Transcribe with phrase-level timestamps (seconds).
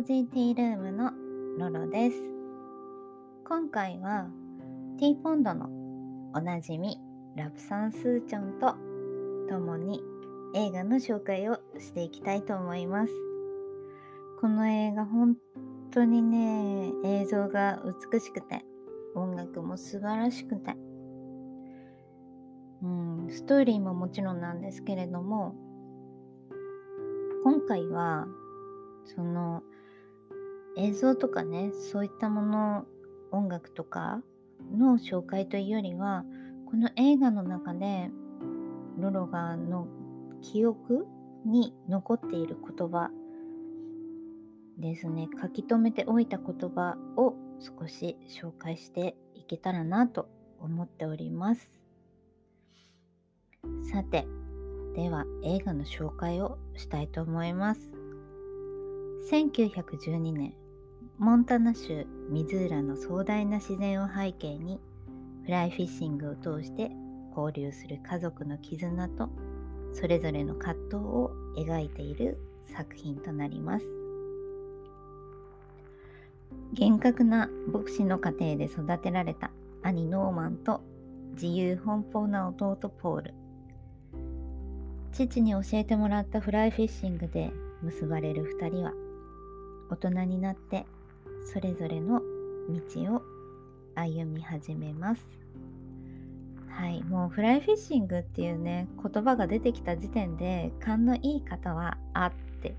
[0.00, 1.12] ージーティールームの
[1.58, 2.22] ロロです。
[3.46, 4.28] 今回は
[4.98, 5.68] ティーポンドの
[6.32, 6.98] おなじみ
[7.36, 8.76] ラプサンスーチョンと
[9.50, 10.00] 共に
[10.54, 13.12] 映画の紹介をしていきたいと思います。
[14.40, 15.36] この映画本
[15.90, 18.64] 当にね、映像が美しくて、
[19.14, 20.76] 音楽も素晴らしくて、
[22.82, 25.54] うん、ストーリーももちろんなんですけれども、
[27.44, 28.26] 今回は、
[29.04, 29.62] その、
[30.76, 32.86] 映像とかね、そういったもの、
[33.32, 34.22] 音楽とか
[34.76, 36.24] の紹介というよりは、
[36.66, 38.10] この映画の中で、
[38.98, 39.88] ロロガの
[40.42, 41.06] 記憶
[41.44, 43.10] に残っている言葉
[44.80, 51.70] ですね、書き留めておいた言葉を少し紹介していけたらなと思っております。
[53.92, 54.26] さて、
[54.94, 57.90] では映画の紹介をしたいと思います。
[59.30, 60.54] 1912年、
[61.20, 64.80] モンタナ州ミズーラの壮大な自然を背景に、
[65.44, 66.90] フライフィッシングを通して
[67.36, 69.28] 交流する家族の絆と、
[69.92, 72.38] それぞれの葛藤を描いている
[72.74, 73.84] 作品となります。
[76.72, 79.50] 厳格な牧師の家庭で育てられた
[79.82, 80.80] 兄ノーマンと
[81.34, 83.34] 自由奔放な弟ポール。
[85.12, 88.94] 父に教えてもらったフライフィッシングで結ばれる2人は
[89.90, 90.86] 大人になって
[91.44, 92.20] それぞれの
[92.68, 93.22] 道を
[93.94, 95.26] 歩み始めます。
[96.68, 102.32] はい、もうフライフィッシングっていうね言葉が出てきた時点で勘のいい方はあっ
[102.62, 102.74] て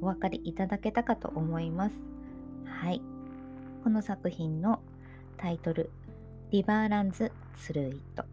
[0.00, 1.94] お分かりいただけたかと思います。
[2.64, 3.02] はい、
[3.82, 4.80] この作品の
[5.36, 5.90] タイトル
[6.50, 8.24] 「River Runs Through It」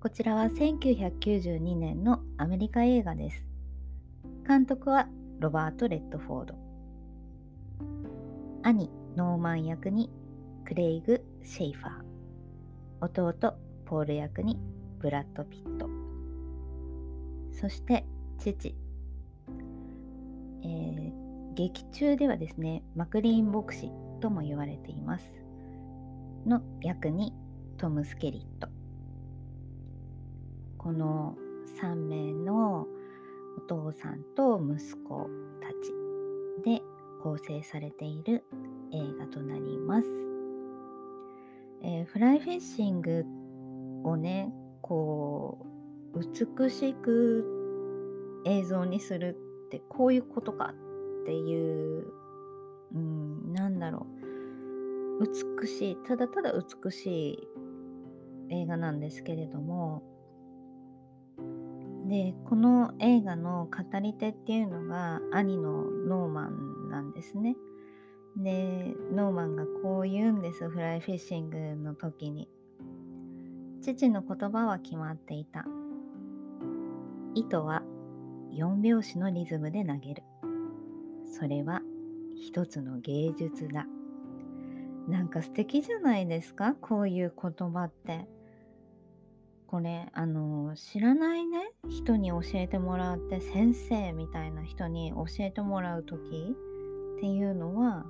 [0.00, 3.44] こちらは1992年のアメリカ映画です。
[4.46, 6.61] 監督はロバート・レッドフォード。
[8.64, 10.08] 兄、ノーマン役に
[10.64, 13.32] クレイグ・シェイファー。
[13.32, 14.56] 弟、ポール役に
[15.00, 15.88] ブラッド・ピット。
[17.50, 18.06] そして
[18.38, 18.76] 父、
[20.62, 23.90] えー、劇中ではですね、マクリーン牧師
[24.20, 25.24] とも言われています。
[26.46, 27.34] の役に
[27.78, 28.68] トム・スケリット。
[30.78, 31.34] この
[31.80, 32.86] 3名の
[33.58, 35.28] お父さんと息子
[35.60, 35.68] た
[36.64, 36.80] ちで
[37.22, 38.44] 構成されている
[38.92, 40.08] 映画となります。
[41.82, 43.24] えー、フライフィッシング
[44.04, 45.66] をねこ
[46.14, 50.74] う美しく映像にするってこういうことか
[51.22, 52.12] っていう、
[52.94, 54.06] うん、なんだろ
[55.20, 55.26] う
[55.60, 57.48] 美しいただただ美しい
[58.50, 60.02] 映画なんですけれども
[62.12, 67.56] でこの映画の語り手っていうのが兄のノーマンなんですね。
[68.36, 72.50] でノーマンがこう言うんですフライフィッシングの時に。
[73.80, 75.64] 父の言葉は決まっていた。
[77.34, 77.82] 糸は
[78.52, 80.22] 4拍子のリズムで投げる。
[81.32, 81.80] それは
[82.36, 83.86] 一つの芸術だ。
[85.08, 88.28] なんか素敵じゃないですかこういう言葉って。
[89.72, 91.58] これあの知らないね？
[91.88, 96.54] 人に教えてもらって先生みたいな人に教えてもらう時？
[97.16, 98.04] っていうのは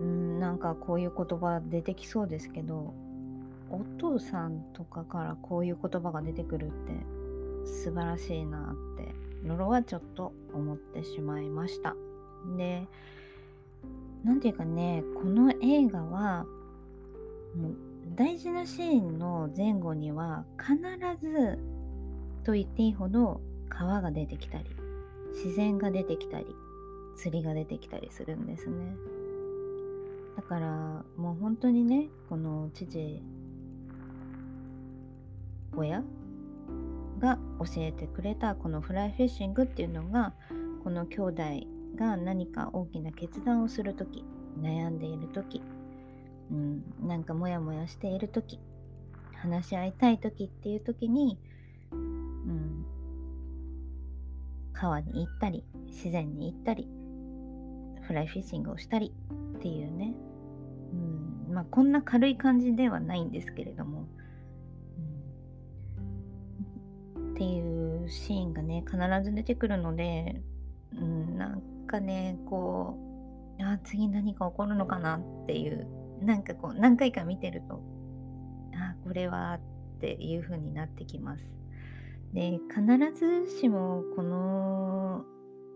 [0.00, 2.92] うんなんかこういう言葉出てきそうですけど
[3.70, 6.92] お父さんとかからこういう言葉が出てくるって
[7.64, 9.14] 素晴らしいなって
[9.46, 11.96] ノロはちょっと思ってしまいました。
[12.58, 12.86] で
[14.24, 16.44] 何て言うかねこの映画は
[18.16, 20.76] 大事なシーンの前後には必
[21.20, 21.58] ず
[22.44, 24.64] と言っていいほど川が出てきたり
[25.32, 26.46] 自然が出てきたり
[27.16, 28.96] 釣りが出てきたりするんですね。
[30.36, 33.22] だからもう本当にねこの父
[35.76, 36.02] 親
[37.20, 40.34] が教えてくれたこのフライフィッシングっていうのが
[40.82, 41.42] この兄弟
[41.96, 44.24] が何か大きな決断をする時
[44.60, 45.62] 悩んでいる時
[46.50, 48.60] うん、なんかモヤモヤしている時
[49.44, 51.38] 話し合いたい時っていう時に、
[51.92, 52.84] うん、
[54.72, 56.88] 川に行ったり自然に行ったり
[58.02, 59.12] フライフィッシングをしたり
[59.56, 60.14] っていうね、
[61.48, 64.06] うん、まあこんな軽い感じではないんですけれども、
[67.16, 70.40] うん、っていうシーンがね必ず出てくるので、
[70.94, 72.98] うん、なんかねこ
[73.58, 75.86] うあ次何か起こるのかなっていう
[76.24, 77.82] なんかこう何回か見てると
[78.74, 81.50] あこれはっていう風になってきます
[82.32, 85.24] で必ずしもこの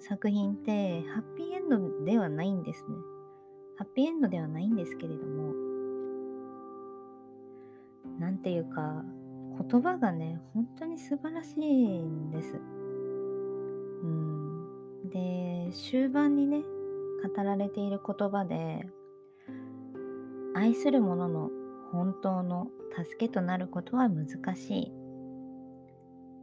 [0.00, 2.94] 作品ってハッピーエンドではないんですね。
[3.78, 5.52] ハッピーエンドではないんですけれども、
[8.18, 9.04] なんていうか、
[9.68, 12.54] 言葉がね、本当に素晴らしいんです。
[14.02, 15.10] うん。
[15.10, 16.62] で、終盤にね、
[17.36, 18.86] 語られている言葉で、
[20.56, 21.50] 愛する者の
[21.92, 24.26] 本当の助けとなることは難
[24.56, 24.92] しい。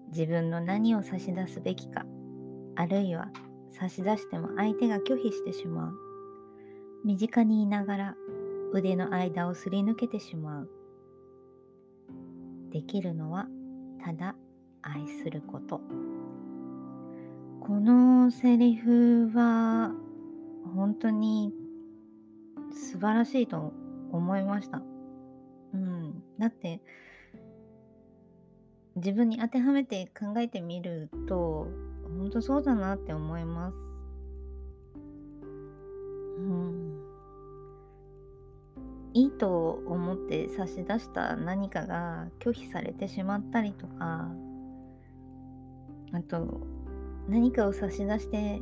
[0.10, 2.06] 自分の何を差し出すべきか、
[2.75, 3.31] あるいは
[3.71, 5.94] 差し出しても相手が拒否してしまう。
[7.04, 8.15] 身近にいながら
[8.71, 10.69] 腕の間をすり抜けてしまう。
[12.69, 13.48] できるのは
[14.06, 14.36] ただ
[14.83, 15.81] 愛すること。
[17.62, 19.92] このセリフは
[20.75, 21.51] 本当に
[22.75, 23.74] 素晴らしいと
[24.13, 24.81] 思いました。
[25.74, 26.24] うん。
[26.39, 26.81] だって
[28.95, 31.68] 自分に当てはめて考えてみると
[32.18, 33.75] 本当そうだなって思います。
[36.38, 37.04] うん。
[39.13, 44.30] いいと思って差し出した何かが拒否されてしまったりとか、
[46.13, 46.62] あと、
[47.27, 48.62] 何かを差し出して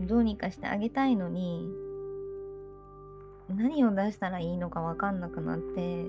[0.00, 1.68] どうにかしてあげたいのに、
[3.48, 6.04] 何を出したらいいのかわかんなくなって、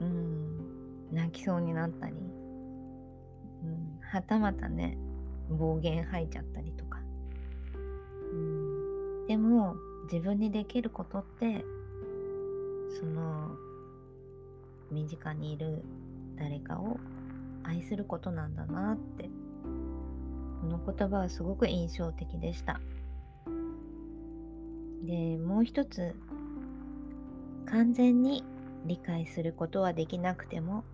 [0.00, 4.98] うん、泣きそうになったり、うんはたまたね
[5.48, 6.98] 暴言吐いちゃったりとか、
[8.32, 9.76] うん、でも
[10.10, 11.64] 自分にできることって
[13.00, 13.56] その
[14.90, 15.82] 身近にいる
[16.36, 16.98] 誰かを
[17.64, 19.30] 愛することなんだなって。
[20.62, 22.80] この言葉はすごく印象的でした。
[25.02, 26.14] でもう一つ
[27.66, 28.44] 完全に
[28.86, 30.84] 理解することはできなくても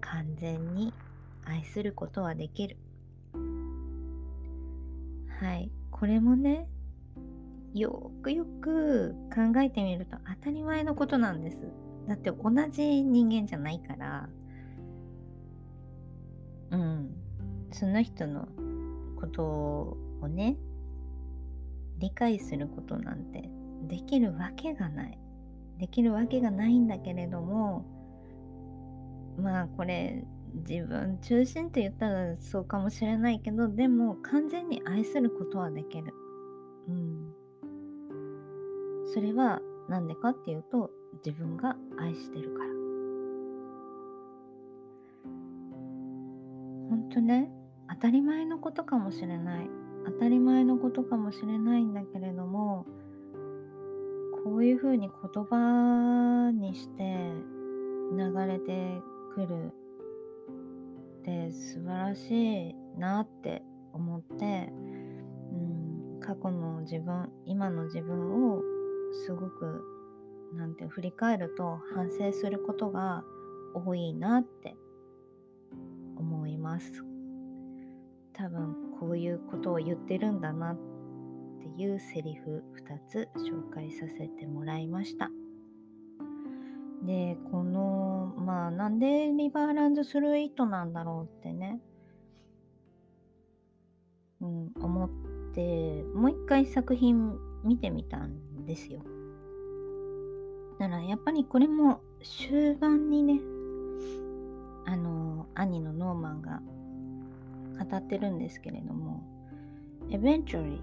[0.00, 0.92] 完全に
[1.44, 2.76] 愛することはできる。
[5.40, 5.70] はい。
[5.90, 6.68] これもね、
[7.74, 11.58] よくよく考えてみると当たり前のことなんです。
[12.06, 14.28] だって同じ人間じゃないから、
[16.70, 17.10] うん。
[17.70, 18.48] その人の
[19.20, 20.56] ことをね、
[21.98, 23.50] 理解することなんて
[23.88, 25.18] できるわけがない。
[25.78, 27.84] できるわけがないんだけれども、
[29.38, 30.24] まあこれ
[30.68, 36.12] 自分中心って言ったらそうかもしれないけどでも完全に愛することはできる。
[36.88, 37.32] うん。
[39.12, 40.90] それは何でかっていうと
[41.24, 42.70] 自分が愛してるから。
[46.90, 47.50] ほんとね
[47.88, 49.77] 当たり前のことかもしれない。
[50.06, 52.86] 当たり前のことかもしれないんだけれども
[54.44, 57.32] こういうふうに言葉にして
[58.12, 59.02] 流れて
[59.34, 59.72] くる
[61.20, 63.62] って素晴らしいなって
[63.92, 64.70] 思って、
[65.52, 68.62] うん、過去の自分今の自分を
[69.26, 69.82] すごく
[70.54, 73.24] なんて振り返ると反省することが
[73.74, 74.76] 多いなって
[76.16, 77.07] 思います。
[78.38, 80.78] 多分こういうことを言ってるんだなっ
[81.60, 85.28] ていうセリフ2つ紹介させてもらいました。
[87.04, 91.80] で、この、まあ、なんでリバーランドスルーイットなんだろうってね、
[94.40, 95.10] うん、思っ
[95.52, 99.00] て、もう一回作品見てみたんですよ。
[100.78, 103.40] だからやっぱりこれも終盤にね、
[104.86, 106.62] あの、兄のノーマンが
[107.84, 109.22] 語ってるんですけれども、
[110.10, 110.80] Eventually,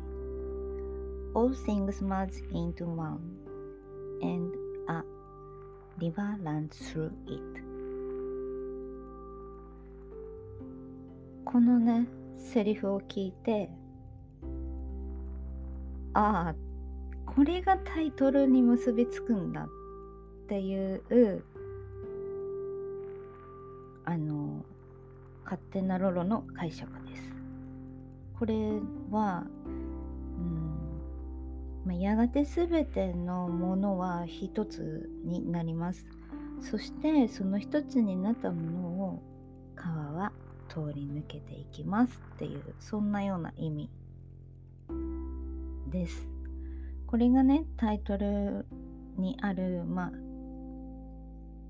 [1.34, 3.20] all things merge into one,
[4.22, 4.54] and
[4.88, 5.04] a
[6.00, 7.42] river runs through it
[11.44, 13.70] このねセリフを聞いて
[16.14, 16.56] ああ
[17.26, 19.68] これがタイトルに結びつくんだっ
[20.48, 21.04] ていう
[25.46, 27.24] 勝手なロロの解釈です
[28.38, 28.54] これ
[29.12, 30.66] はうん
[31.86, 36.08] まあ、やがて全てのものは一つになります。
[36.60, 39.24] そしてその一つになったものを
[39.76, 40.32] 川は
[40.68, 43.90] 通り抜けていきますっていうそんなような意味
[45.92, 46.28] です。
[47.06, 48.66] これがねタイトル
[49.18, 50.12] にあるまあ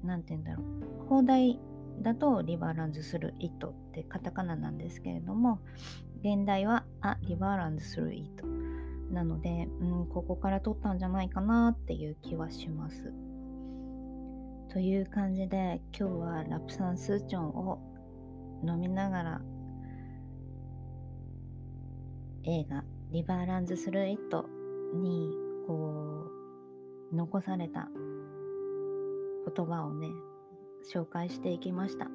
[0.04, 1.60] 何て言うんだろう放題
[2.02, 5.60] だとリバーランズするイットってカタカナなんですけれども
[6.20, 8.46] 現代はあリバーランズするイット
[9.14, 13.14] なので、うん、ここから取ったんじゃないかなっていう気はします。
[14.70, 17.80] という感じで今日はラプサンスーチョンを
[18.66, 19.42] 飲みながら
[22.44, 24.46] 映画「リバーランズ・スルー・イット」
[25.00, 25.32] に
[25.66, 26.26] こ
[27.12, 27.88] う残された
[29.56, 30.10] 言葉をね
[30.94, 32.08] 紹介していきました。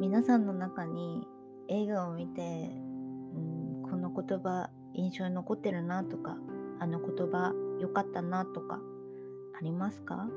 [0.00, 1.26] 皆さんの中に
[1.68, 2.70] 映画を見て、
[3.34, 6.36] うん、この言葉印象に残ってるなとか
[6.80, 8.80] あの言葉良かったなとか
[9.56, 10.28] ありますか？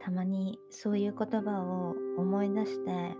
[0.00, 3.16] たまにそういう言葉を思い出して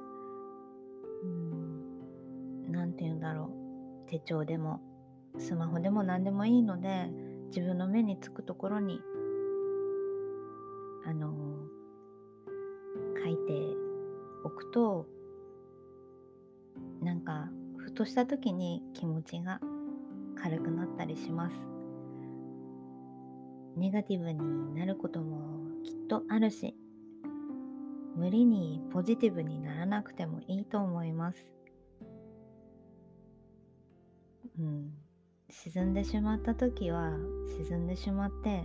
[2.71, 3.51] 何て言うんだろ
[4.07, 4.11] う。
[4.11, 4.83] 手帳でも
[5.39, 7.11] スマホでも何でもいいので
[7.49, 9.01] 自分の目につくところに
[11.07, 11.33] あの
[13.25, 13.75] 書いて
[14.45, 15.07] おくと
[17.03, 19.61] なんかふとした時に気持ちが
[20.37, 21.57] 軽くなったりします。
[23.77, 25.41] ネガティブになることも
[25.83, 26.77] きっとあるし
[28.15, 31.47] 無理にポジティブにならなくてもいいと思います。
[34.59, 34.93] うん。
[35.51, 37.13] 沈んでしまった時は
[37.69, 38.65] 沈んでしまって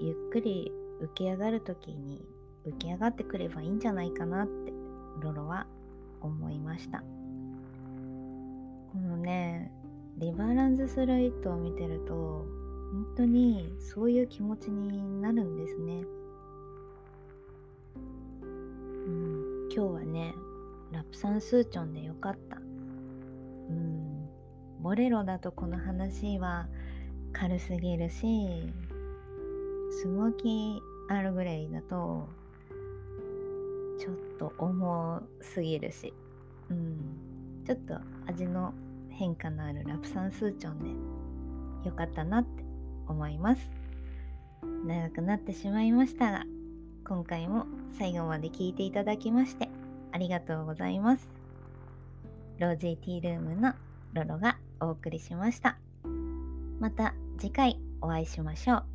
[0.00, 2.20] ゆっくり浮き上がる時に
[2.66, 4.72] 浮き上がってくればいいんじゃないかなって
[5.20, 5.66] ロロは
[6.20, 7.02] 思いました。
[8.92, 9.72] このね
[10.18, 12.14] リバランズスルイットを見てると
[12.92, 16.04] 本当にそういう気持ちになるんですね、
[17.94, 20.34] うん、今日はね
[20.92, 22.58] ラプサンスーチョンでよかった。
[23.70, 24.28] うん
[24.82, 26.68] ボレロだとこの話は
[27.32, 28.72] 軽すぎるし
[29.90, 32.28] スモーキーアールグレイだと
[34.02, 36.12] ちょっと重すぎるし、
[36.68, 37.94] うん、ちょっと
[38.26, 38.74] 味の
[39.10, 42.64] 変化のあるラプサンスーチョンでよかったなって
[43.06, 43.70] 思います。
[44.84, 46.44] 長くなってしまいましたが
[47.04, 47.66] 今回も
[47.96, 49.68] 最後まで聞いていただきまして
[50.10, 51.28] ありがとうございます。
[52.58, 53.74] ロージーティールームの
[54.14, 55.78] ロロがお送りしました。
[56.80, 58.91] また次回お会いしましょう。